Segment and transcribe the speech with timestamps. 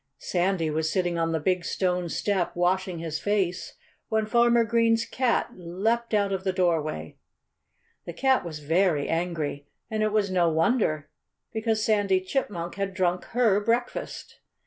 [0.17, 3.75] Sandy was sitting on the big stone step, washing his face,
[4.09, 7.17] when Farmer Green's cat leaped out of the doorway.
[8.07, 9.67] The cat was very angry.
[9.91, 11.11] And it was no wonder,
[11.53, 14.39] because Sandy Chipmunk had drunk her breakfast.